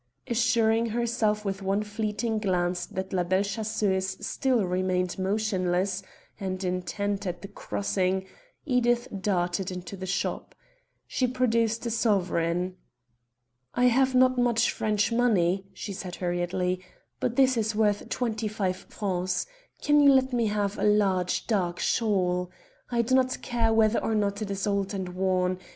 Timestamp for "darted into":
9.19-9.95